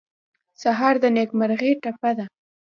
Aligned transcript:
سهار 0.61 0.95
د 1.03 1.05
نیکمرغۍ 1.15 1.71
ټپه 1.83 2.11
ده. 2.17 2.25